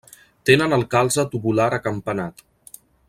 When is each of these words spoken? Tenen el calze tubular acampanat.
Tenen 0.49 0.73
el 0.77 0.85
calze 0.95 1.25
tubular 1.35 1.69
acampanat. 1.79 2.43